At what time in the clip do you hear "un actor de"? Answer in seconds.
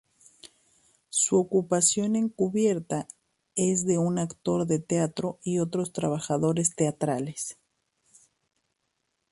3.99-4.79